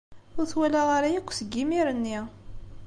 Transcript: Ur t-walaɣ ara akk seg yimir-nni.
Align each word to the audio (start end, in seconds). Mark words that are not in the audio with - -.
Ur 0.39 0.45
t-walaɣ 0.51 0.87
ara 0.97 1.09
akk 1.17 1.29
seg 1.33 1.49
yimir-nni. 1.57 2.17